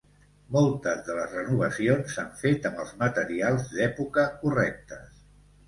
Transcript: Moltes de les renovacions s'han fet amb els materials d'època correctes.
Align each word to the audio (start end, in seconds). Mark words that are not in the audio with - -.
Moltes 0.53 1.03
de 1.09 1.17
les 1.17 1.35
renovacions 1.39 2.15
s'han 2.17 2.33
fet 2.41 2.67
amb 2.71 2.83
els 2.85 2.95
materials 3.05 3.71
d'època 3.77 4.27
correctes. 4.43 5.25